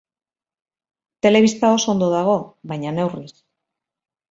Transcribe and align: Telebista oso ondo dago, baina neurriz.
Telebista 1.25 1.73
oso 1.77 1.87
ondo 1.95 2.09
dago, 2.15 2.39
baina 2.73 2.97
neurriz. 2.99 3.35